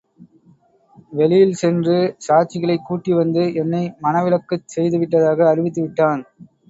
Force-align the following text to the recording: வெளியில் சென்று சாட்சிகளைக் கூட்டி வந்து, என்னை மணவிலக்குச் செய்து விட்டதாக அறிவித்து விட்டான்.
வெளியில் 1.13 1.53
சென்று 1.53 1.97
சாட்சிகளைக் 2.19 2.83
கூட்டி 2.83 3.13
வந்து, 3.13 3.53
என்னை 3.55 3.83
மணவிலக்குச் 4.01 4.67
செய்து 4.67 4.99
விட்டதாக 4.99 5.47
அறிவித்து 5.51 5.81
விட்டான். 5.81 6.23